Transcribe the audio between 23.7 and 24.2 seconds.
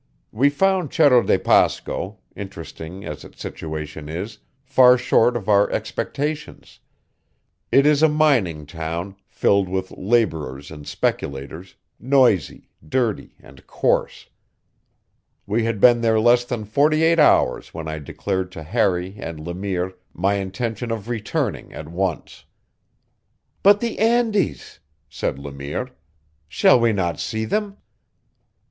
the